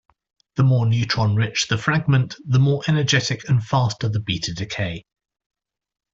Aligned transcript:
The 0.55 0.63
more 0.63 0.87
neutron 0.87 1.35
rich 1.35 1.67
the 1.67 1.77
fragment, 1.77 2.35
the 2.43 2.57
more 2.57 2.81
energetic 2.87 3.47
and 3.47 3.63
faster 3.63 4.09
the 4.09 4.19
beta 4.19 4.51
decay. 4.51 5.05